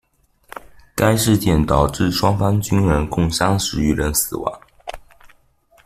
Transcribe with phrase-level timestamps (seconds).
[0.95, 4.59] 该事件导致双方军人共三十余人死亡。